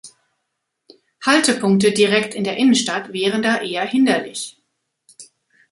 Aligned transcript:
Haltepunkte 1.27 1.91
direkt 1.91 2.33
in 2.33 2.43
der 2.43 2.57
Innenstadt 2.57 3.13
wären 3.13 3.43
da 3.43 3.61
eher 3.61 3.85
hinderlich. 3.85 4.59